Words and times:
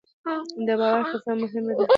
د 0.65 0.69
باور 0.79 1.03
فضا 1.11 1.33
مهمه 1.41 1.73
ده 1.77 1.85